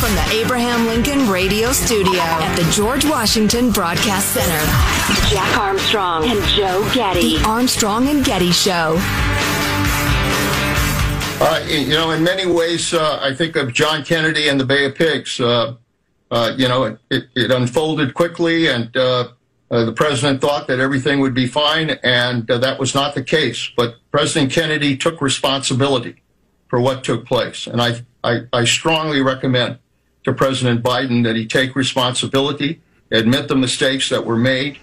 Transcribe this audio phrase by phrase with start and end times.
[0.00, 4.58] From the Abraham Lincoln Radio Studio at the George Washington Broadcast Center,
[5.28, 7.36] Jack Armstrong and Joe Getty.
[7.36, 8.96] The Armstrong and Getty Show.
[11.38, 14.86] Uh, you know, in many ways, uh, I think of John Kennedy and the Bay
[14.86, 15.38] of Pigs.
[15.38, 15.74] Uh,
[16.30, 19.28] uh you know, it, it, unfolded quickly, and uh,
[19.70, 23.70] uh, the president thought that everything would be fine, and that was not the case.
[23.76, 26.22] But President Kennedy took responsibility
[26.68, 29.78] for what took place, and I, I, I strongly recommend
[30.24, 34.78] to President Biden that he take responsibility, admit the mistakes that were made.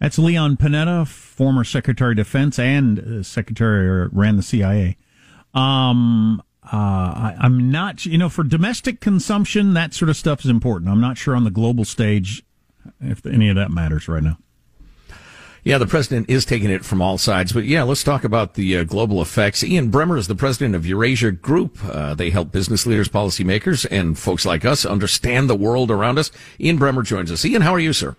[0.00, 4.96] That's Leon Panetta, former Secretary of Defense and Secretary ran the CIA.
[5.54, 10.50] Um, uh, I, am not, you know, for domestic consumption, that sort of stuff is
[10.50, 10.90] important.
[10.90, 12.44] I'm not sure on the global stage
[13.00, 14.38] if any of that matters right now.
[15.64, 17.52] Yeah, the president is taking it from all sides.
[17.52, 19.62] But yeah, let's talk about the uh, global effects.
[19.62, 21.78] Ian Bremmer is the president of Eurasia Group.
[21.84, 26.32] Uh, they help business leaders, policymakers, and folks like us understand the world around us.
[26.58, 27.44] Ian Bremmer joins us.
[27.44, 28.16] Ian, how are you, sir?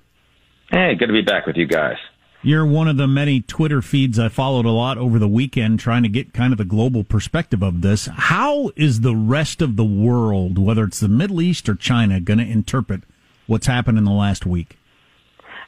[0.71, 1.97] Hey, good to be back with you guys.
[2.45, 6.03] You're one of the many Twitter feeds I followed a lot over the weekend trying
[6.03, 8.05] to get kind of the global perspective of this.
[8.05, 12.39] How is the rest of the world, whether it's the Middle East or China, going
[12.39, 13.03] to interpret
[13.47, 14.77] what's happened in the last week?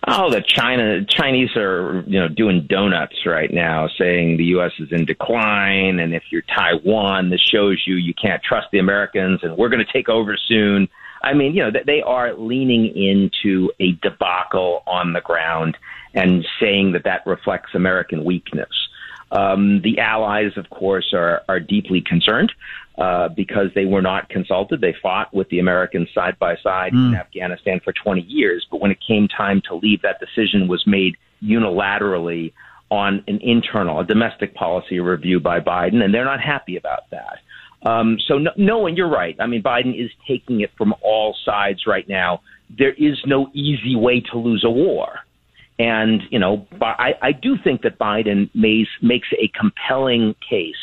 [0.07, 4.71] Oh, the China Chinese are you know doing donuts right now, saying the U.S.
[4.79, 9.39] is in decline, and if you're Taiwan, this shows you you can't trust the Americans,
[9.41, 10.87] and we're going to take over soon.
[11.23, 15.75] I mean, you know, they are leaning into a debacle on the ground
[16.13, 18.69] and saying that that reflects American weakness.
[19.35, 22.51] Um, the allies, of course, are, are deeply concerned
[22.97, 24.81] uh, because they were not consulted.
[24.81, 27.09] They fought with the Americans side by side mm.
[27.09, 28.65] in Afghanistan for 20 years.
[28.71, 32.53] But when it came time to leave, that decision was made unilaterally
[32.89, 37.39] on an internal, a domestic policy review by Biden, and they're not happy about that.
[37.85, 39.35] Um, so, no, no, and you're right.
[39.39, 42.41] I mean, Biden is taking it from all sides right now.
[42.77, 45.19] There is no easy way to lose a war.
[45.77, 50.75] And, you know, I, I do think that Biden makes, makes a compelling case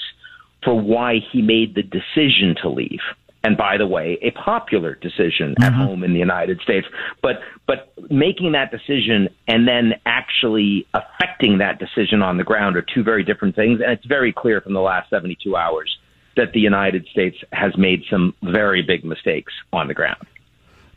[0.62, 3.00] for why he made the decision to leave.
[3.44, 5.64] And by the way, a popular decision mm-hmm.
[5.64, 6.86] at home in the United States.
[7.22, 12.86] But but making that decision and then actually affecting that decision on the ground are
[12.94, 13.80] two very different things.
[13.80, 15.96] And it's very clear from the last 72 hours
[16.36, 20.24] that the United States has made some very big mistakes on the ground.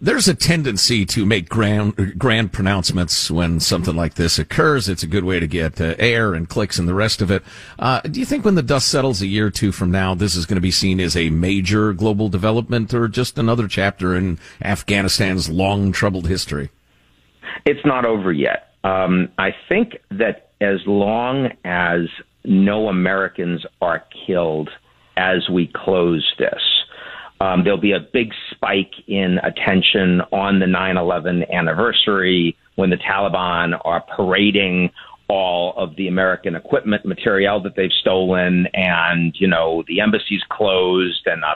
[0.01, 4.89] There's a tendency to make grand grand pronouncements when something like this occurs.
[4.89, 7.43] It's a good way to get uh, air and clicks and the rest of it.
[7.79, 10.35] Uh, do you think when the dust settles a year or two from now, this
[10.35, 14.37] is going to be seen as a major global development or just another chapter in
[14.61, 16.71] Afghanistan's long troubled history?
[17.65, 18.73] It's not over yet.
[18.83, 22.01] Um, I think that as long as
[22.43, 24.69] no Americans are killed
[25.15, 26.74] as we close this,
[27.41, 32.97] Um, there'll be a big spike in attention on the 9 11 anniversary when the
[32.97, 34.91] Taliban are parading
[35.27, 41.25] all of the American equipment material that they've stolen, and you know the embassy's closed,
[41.25, 41.55] and uh,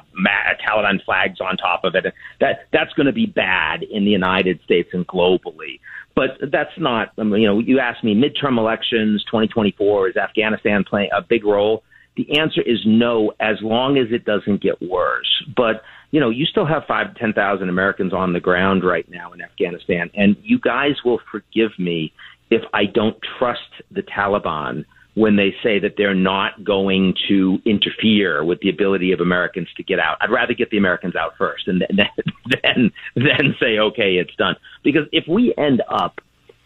[0.68, 2.06] Taliban flags on top of it.
[2.40, 5.80] That that's going to be bad in the United States and globally.
[6.16, 7.14] But that's not.
[7.18, 11.46] I mean, you know, you asked me midterm elections, 2024 is Afghanistan playing a big
[11.46, 11.84] role?
[12.20, 15.42] The answer is no, as long as it doesn't get worse.
[15.56, 19.10] But you know, you still have five to ten thousand Americans on the ground right
[19.10, 22.12] now in Afghanistan, and you guys will forgive me
[22.52, 24.84] if I don't trust the Taliban
[25.14, 29.84] when they say that they're not going to interfere with the ability of Americans to
[29.84, 30.18] get out.
[30.20, 32.06] I'd rather get the Americans out first and then
[32.64, 34.58] then then say okay, it's done.
[34.84, 36.20] Because if we end up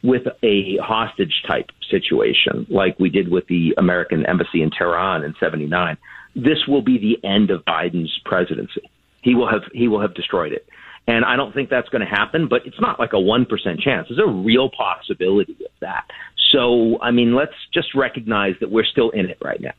[0.03, 5.33] with a hostage type situation like we did with the American embassy in Tehran in
[5.39, 5.97] 79,
[6.35, 8.89] this will be the end of Biden's presidency.
[9.21, 10.67] He will have he will have destroyed it.
[11.07, 13.45] And I don't think that's going to happen, but it's not like a 1%
[13.81, 14.07] chance.
[14.07, 16.05] There's a real possibility of that.
[16.53, 19.73] So, I mean, let's just recognize that we're still in it right now.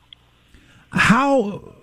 [0.91, 1.73] How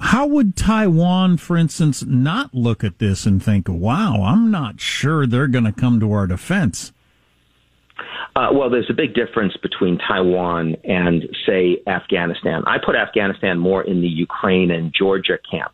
[0.00, 5.26] how would Taiwan, for instance, not look at this and think, "Wow, I'm not sure
[5.26, 6.92] they're going to come to our defense"?
[8.36, 12.62] Uh, well, there's a big difference between Taiwan and, say, Afghanistan.
[12.66, 15.72] I put Afghanistan more in the Ukraine and Georgia camp.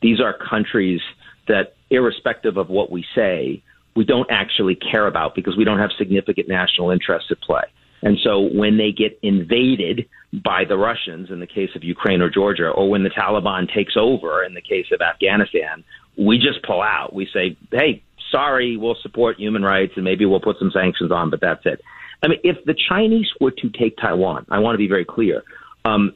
[0.00, 1.00] These are countries
[1.48, 3.62] that, irrespective of what we say,
[3.96, 7.62] we don't actually care about because we don't have significant national interests at play.
[8.02, 12.28] And so when they get invaded by the Russians in the case of Ukraine or
[12.28, 15.84] Georgia, or when the Taliban takes over in the case of Afghanistan,
[16.18, 17.14] we just pull out.
[17.14, 18.02] We say, hey,
[18.34, 21.80] sorry, we'll support human rights and maybe we'll put some sanctions on, but that's it.
[22.22, 25.42] I mean, if the Chinese were to take Taiwan, I want to be very clear
[25.84, 26.14] um,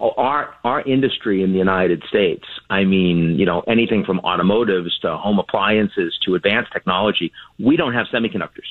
[0.00, 5.16] our our industry in the United States, I mean, you know, anything from automotives to
[5.16, 8.68] home appliances to advanced technology, we don't have semiconductors.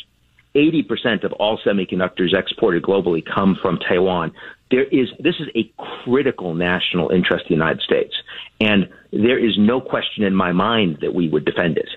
[0.56, 4.32] 80% of all semiconductors exported globally come from Taiwan.
[4.72, 5.72] There is this is a
[6.04, 8.16] critical national interest in the United States,
[8.60, 11.90] and there is no question in my mind that we would defend it.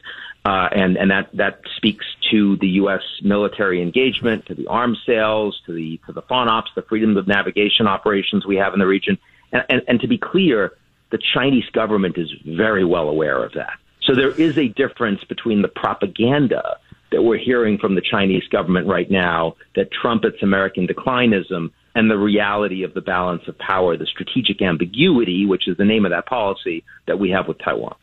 [0.44, 3.02] Uh, and and that that speaks to the U.S.
[3.22, 7.86] military engagement, to the arms sales, to the to the FONOPs, the freedom of navigation
[7.86, 9.18] operations we have in the region,
[9.52, 10.72] and, and, and to be clear,
[11.10, 13.78] the Chinese government is very well aware of that.
[14.02, 16.78] So there is a difference between the propaganda
[17.10, 22.18] that we're hearing from the Chinese government right now that trumpets American declinism and the
[22.18, 26.26] reality of the balance of power, the strategic ambiguity, which is the name of that
[26.26, 27.96] policy that we have with Taiwan.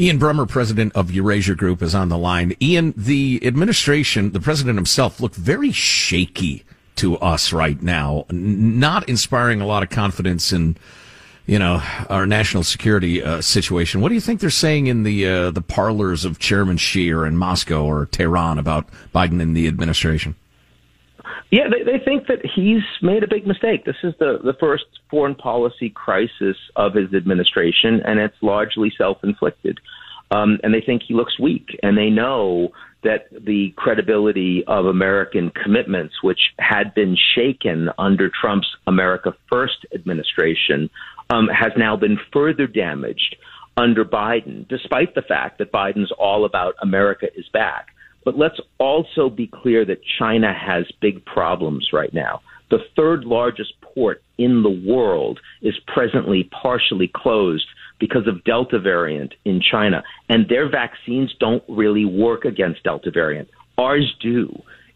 [0.00, 2.54] Ian Bremmer, president of Eurasia Group, is on the line.
[2.62, 6.64] Ian, the administration, the president himself, looked very shaky
[6.96, 10.76] to us right now, not inspiring a lot of confidence in,
[11.46, 14.00] you know, our national security uh, situation.
[14.00, 17.26] What do you think they're saying in the uh, the parlors of Chairman Xi or
[17.26, 20.36] in Moscow or Tehran about Biden and the administration?
[21.52, 23.84] Yeah, they, they think that he's made a big mistake.
[23.84, 29.18] This is the, the first foreign policy crisis of his administration, and it's largely self
[29.22, 29.78] inflicted.
[30.30, 32.70] Um, and they think he looks weak, and they know
[33.02, 40.88] that the credibility of American commitments, which had been shaken under Trump's America First administration,
[41.28, 43.36] um, has now been further damaged
[43.76, 47.88] under Biden, despite the fact that Biden's all about America is back.
[48.24, 52.40] But let's also be clear that China has big problems right now.
[52.70, 57.66] The third largest port in the world is presently partially closed
[57.98, 63.48] because of Delta variant in China, and their vaccines don't really work against Delta variant.
[63.78, 64.48] Ours do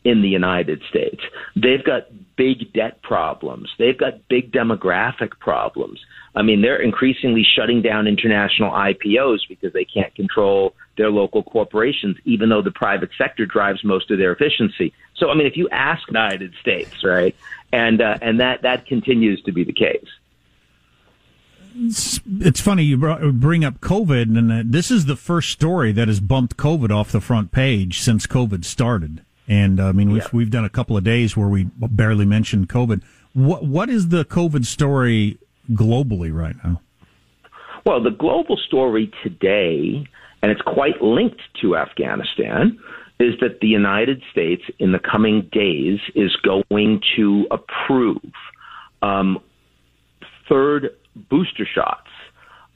[0.05, 1.21] in the United States.
[1.55, 2.05] They've got
[2.37, 3.69] big debt problems.
[3.79, 6.01] They've got big demographic problems.
[6.35, 12.17] I mean, they're increasingly shutting down international IPOs because they can't control their local corporations,
[12.25, 14.93] even though the private sector drives most of their efficiency.
[15.17, 17.35] So, I mean, if you ask the United States, right,
[17.73, 20.09] and uh, and that that continues to be the case.
[21.79, 26.09] It's, it's funny you bring up COVID, and uh, this is the first story that
[26.09, 29.23] has bumped COVID off the front page since COVID started.
[29.49, 30.29] And I mean, we've yeah.
[30.33, 33.03] we've done a couple of days where we barely mentioned COVID.
[33.35, 35.39] What what is the COVID story
[35.71, 36.81] globally right now?
[37.85, 40.09] Well, the global story today,
[40.43, 42.79] and it's quite linked to Afghanistan,
[43.19, 48.21] is that the United States in the coming days is going to approve
[49.03, 49.39] um,
[50.49, 50.91] third
[51.31, 52.09] booster shots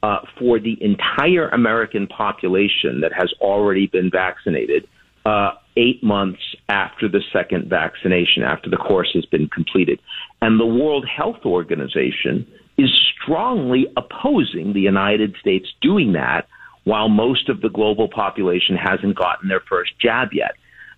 [0.03, 4.89] uh, for the entire American population that has already been vaccinated
[5.27, 10.01] uh, eight months after the second vaccination, after the course has been completed.
[10.41, 12.47] And the World Health Organization
[12.79, 12.89] is
[13.23, 16.49] strongly opposing the United States doing that
[16.91, 20.57] while most of the global population hasn't gotten their first jab yet.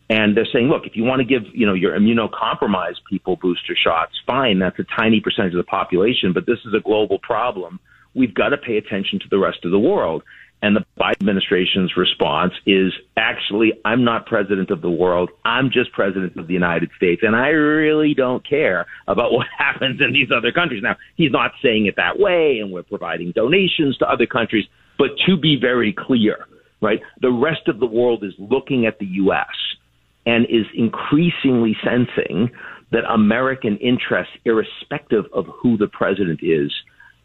[0.08, 3.76] And they're saying, look, if you want to give, you know, your immunocompromised people booster
[3.76, 7.78] shots, fine, that's a tiny percentage of the population, but this is a global problem.
[8.14, 10.22] We've got to pay attention to the rest of the world.
[10.62, 15.28] And the Biden administration's response is actually, I'm not president of the world.
[15.44, 17.20] I'm just president of the United States.
[17.22, 20.82] And I really don't care about what happens in these other countries.
[20.82, 24.64] Now, he's not saying it that way, and we're providing donations to other countries.
[24.98, 26.46] But to be very clear,
[26.80, 29.46] right, the rest of the world is looking at the U.S.
[30.26, 32.50] and is increasingly sensing
[32.92, 36.72] that American interests, irrespective of who the president is,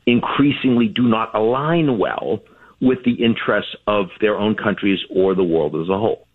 [0.05, 2.39] increasingly do not align well
[2.79, 6.25] with the interests of their own countries or the world as a whole.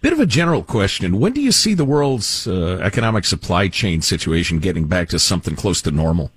[0.00, 1.18] Bit of a general question.
[1.18, 5.56] When do you see the world's uh, economic supply chain situation getting back to something
[5.56, 6.30] close to normal?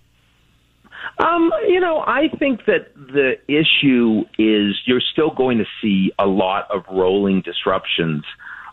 [1.19, 6.27] Um, you know, I think that the issue is you're still going to see a
[6.27, 8.23] lot of rolling disruptions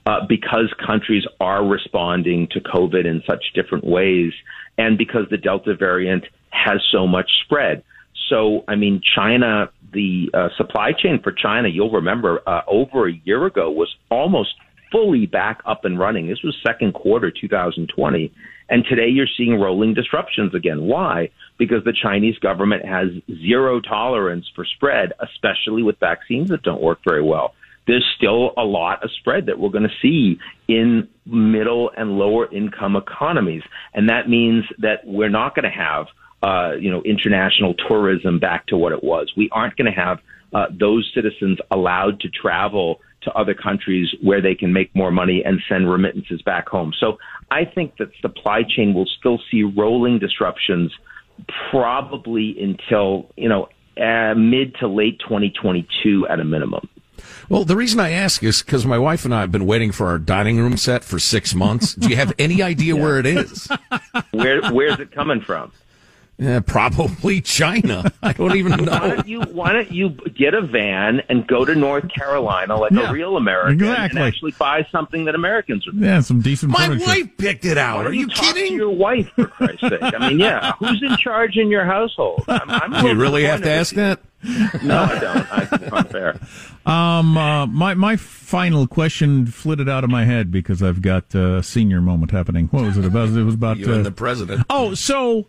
[0.07, 4.33] uh, because countries are responding to COVID in such different ways
[4.77, 7.83] and because the Delta variant has so much spread.
[8.29, 13.13] So, I mean, China, the uh, supply chain for China, you'll remember, uh, over a
[13.25, 14.55] year ago was almost
[14.93, 16.29] fully back up and running.
[16.29, 18.33] This was second quarter 2020.
[18.69, 20.83] And today you're seeing rolling disruptions again.
[20.83, 21.31] Why?
[21.57, 26.99] Because the Chinese government has zero tolerance for spread, especially with vaccines that don't work
[27.07, 27.55] very well.
[27.87, 32.53] There's still a lot of spread that we're going to see in middle and lower
[32.53, 33.63] income economies.
[33.93, 36.07] And that means that we're not going to have
[36.43, 39.33] uh, you know, international tourism back to what it was.
[39.35, 40.19] We aren't going to have
[40.53, 45.43] uh, those citizens allowed to travel to other countries where they can make more money
[45.43, 46.93] and send remittances back home.
[47.01, 47.19] So
[47.51, 50.93] I think that supply chain will still see rolling disruptions
[51.71, 53.69] probably until, you know,
[54.01, 56.89] uh, mid to late 2022 at a minimum.
[57.49, 60.07] Well, the reason I ask is because my wife and I have been waiting for
[60.09, 61.95] our dining room set for six months.
[61.95, 63.03] Do you have any idea yeah.
[63.03, 63.69] where it is?
[64.33, 65.73] Where Where's it coming from?
[66.37, 68.13] Yeah, probably China.
[68.23, 68.93] I don't even know.
[68.93, 72.93] why don't you Why don't you get a van and go to North Carolina like
[72.93, 74.21] yeah, a real American exactly.
[74.21, 75.95] and actually buy something that Americans would?
[75.97, 76.73] Yeah, some decent.
[76.73, 77.07] My furniture.
[77.07, 78.07] wife picked it out.
[78.07, 78.75] Are you, you kidding?
[78.75, 80.03] your wife, for Christ's sake.
[80.03, 82.45] I mean, yeah, who's in charge in your household?
[82.49, 84.21] I'm, I'm you really have to ask that.
[84.83, 85.53] No, I don't.
[85.53, 86.41] I, it's unfair.
[86.87, 91.63] Um, uh, my my final question flitted out of my head because I've got a
[91.63, 92.67] senior moment happening.
[92.67, 93.31] What was it about?
[93.31, 94.67] It was about you uh, and the president.
[94.69, 95.47] Oh, so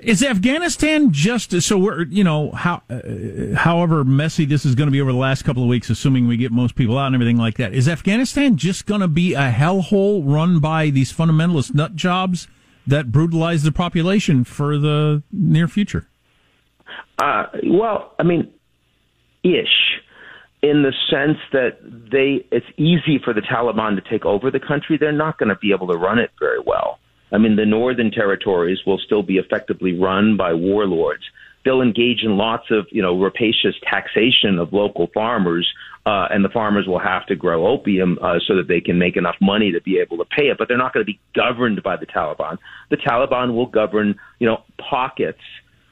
[0.00, 4.90] is Afghanistan just so we're you know how uh, however messy this is going to
[4.90, 7.36] be over the last couple of weeks, assuming we get most people out and everything
[7.36, 7.72] like that?
[7.72, 12.48] Is Afghanistan just going to be a hellhole run by these fundamentalist nut jobs
[12.86, 16.06] that brutalize the population for the near future?
[17.18, 18.52] Uh, well, I mean,
[19.42, 20.00] ish,
[20.62, 24.96] in the sense that they it's easy for the Taliban to take over the country.
[24.98, 26.98] They're not going to be able to run it very well.
[27.32, 31.24] I mean, the northern territories will still be effectively run by warlords.
[31.64, 35.68] They'll engage in lots of, you know, rapacious taxation of local farmers,
[36.06, 39.16] uh, and the farmers will have to grow opium uh, so that they can make
[39.16, 40.58] enough money to be able to pay it.
[40.58, 42.58] But they're not going to be governed by the Taliban.
[42.90, 45.40] The Taliban will govern, you know, pockets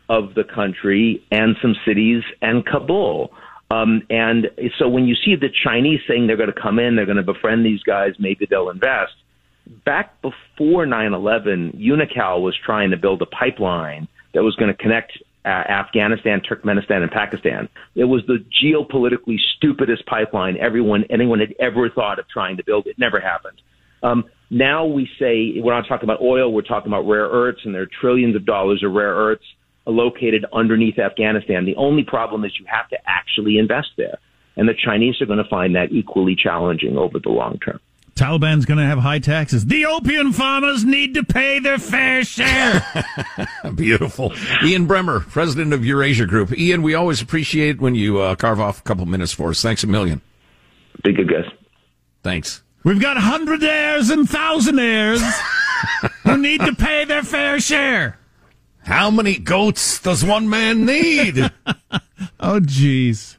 [0.09, 3.33] of the country and some cities and Kabul.
[3.73, 4.49] Um, and
[4.79, 7.25] so when you see the Chinese saying they're going to come in, they're going to
[7.25, 9.15] befriend these guys, maybe they'll invest
[9.85, 15.13] back before 9/11, Unocal was trying to build a pipeline that was going to connect
[15.45, 17.69] uh, Afghanistan, Turkmenistan, and Pakistan.
[17.95, 22.87] It was the geopolitically stupidest pipeline everyone anyone had ever thought of trying to build.
[22.87, 23.61] It never happened.
[24.03, 27.75] Um, now we say we're not talking about oil, we're talking about rare earths, and
[27.75, 29.45] there are trillions of dollars of rare earths
[29.87, 31.67] located underneath Afghanistan.
[31.67, 34.19] The only problem is you have to actually invest there,
[34.57, 37.81] and the Chinese are going to find that equally challenging over the long term.
[38.15, 39.67] Taliban's going to have high taxes.
[39.67, 42.85] The opium farmers need to pay their fair share.
[43.75, 44.33] Beautiful.
[44.63, 46.57] Ian Bremmer, president of Eurasia Group.
[46.57, 49.61] Ian, we always appreciate when you uh, carve off a couple minutes for us.
[49.63, 50.21] Thanks a million.
[51.03, 51.51] Be good, guys.
[52.23, 52.63] Thanks.
[52.85, 55.21] We've got hundredaires and thousandaires
[56.23, 58.19] who need to pay their fair share.
[58.85, 61.39] How many goats does one man need?
[62.39, 63.39] oh, jeez.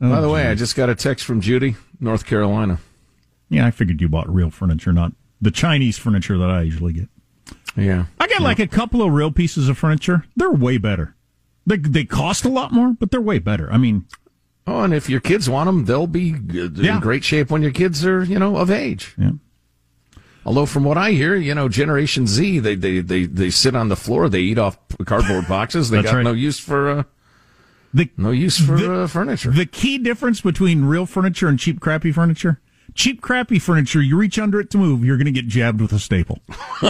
[0.00, 0.32] Oh, By the geez.
[0.32, 2.78] way, I just got a text from Judy, North Carolina.
[3.48, 7.08] Yeah, I figured you bought real furniture, not the Chinese furniture that I usually get.
[7.76, 8.06] Yeah.
[8.18, 8.46] I got yeah.
[8.46, 10.24] like a couple of real pieces of furniture.
[10.34, 11.14] They're way better.
[11.66, 13.70] They they cost a lot more, but they're way better.
[13.72, 14.06] I mean,
[14.66, 17.00] oh, and if your kids want them, they'll be in yeah.
[17.00, 19.14] great shape when your kids are, you know, of age.
[19.18, 19.32] Yeah.
[20.44, 23.88] Although from what I hear, you know, Generation Z, they they they, they sit on
[23.88, 25.90] the floor, they eat off cardboard boxes.
[25.90, 26.22] They got right.
[26.22, 27.02] no use for uh,
[27.92, 29.50] The, no use for the, uh, furniture.
[29.50, 32.60] The key difference between real furniture and cheap, crappy furniture
[32.96, 35.92] cheap, crappy furniture, you reach under it to move, you're going to get jabbed with
[35.92, 36.40] a staple.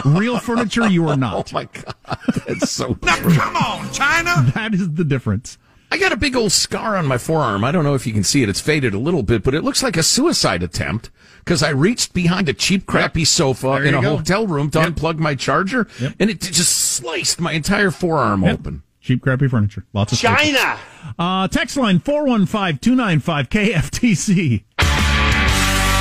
[0.05, 1.53] Real furniture, you are not.
[1.53, 2.97] Oh my god, that's so.
[3.03, 4.35] now, come on, China.
[4.55, 5.59] That is the difference.
[5.91, 7.63] I got a big old scar on my forearm.
[7.63, 8.49] I don't know if you can see it.
[8.49, 11.11] It's faded a little bit, but it looks like a suicide attempt
[11.41, 13.29] because I reached behind a cheap, crappy yep.
[13.29, 14.17] sofa in a go.
[14.17, 14.91] hotel room to yep.
[14.91, 16.15] unplug my charger, yep.
[16.19, 18.83] and it just sliced my entire forearm open.
[19.01, 19.85] Cheap, crappy furniture.
[19.93, 20.79] Lots of China.
[21.19, 24.65] Uh, text line 415 295 KFTC.